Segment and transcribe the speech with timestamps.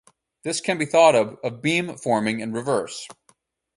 [0.41, 3.07] This can be thought of as beamforming in reverse.